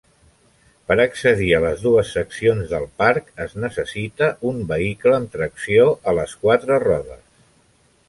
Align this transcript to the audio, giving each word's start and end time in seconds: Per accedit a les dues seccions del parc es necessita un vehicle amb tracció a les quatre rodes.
Per 0.91 0.95
accedit 1.03 1.57
a 1.57 1.59
les 1.65 1.83
dues 1.89 2.13
seccions 2.17 2.73
del 2.73 2.87
parc 3.03 3.31
es 3.47 3.55
necessita 3.67 4.33
un 4.53 4.67
vehicle 4.75 5.17
amb 5.21 5.33
tracció 5.39 5.89
a 6.13 6.19
les 6.23 6.39
quatre 6.47 6.85
rodes. 6.91 7.27